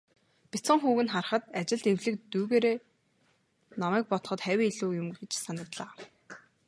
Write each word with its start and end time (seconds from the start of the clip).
Бяцхан 0.51 0.79
хүүг 0.81 0.99
нь 1.03 1.11
харахад, 1.13 1.43
ажилд 1.61 1.85
эвлэг 1.93 2.15
дүйгээрээ 2.31 2.77
намайг 3.79 4.05
бодоход 4.09 4.39
хавь 4.43 4.63
илүү 4.69 4.91
юм 5.01 5.07
гэж 5.17 5.31
санагдлаа. 5.45 5.91